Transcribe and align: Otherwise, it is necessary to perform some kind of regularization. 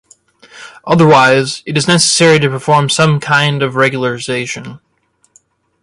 Otherwise, 0.87 1.61
it 1.67 1.77
is 1.77 1.87
necessary 1.87 2.39
to 2.39 2.49
perform 2.49 2.89
some 2.89 3.19
kind 3.19 3.61
of 3.61 3.75
regularization. 3.75 4.79